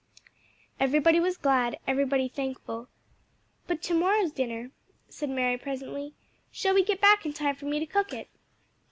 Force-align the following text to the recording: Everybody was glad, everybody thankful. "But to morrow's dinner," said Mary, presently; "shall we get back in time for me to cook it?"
Everybody 0.79 1.19
was 1.19 1.37
glad, 1.37 1.77
everybody 1.85 2.27
thankful. 2.27 2.87
"But 3.67 3.83
to 3.83 3.93
morrow's 3.93 4.31
dinner," 4.31 4.71
said 5.09 5.29
Mary, 5.29 5.59
presently; 5.59 6.15
"shall 6.51 6.73
we 6.73 6.83
get 6.83 6.99
back 6.99 7.23
in 7.23 7.33
time 7.33 7.53
for 7.55 7.65
me 7.67 7.77
to 7.77 7.85
cook 7.85 8.11
it?" 8.11 8.27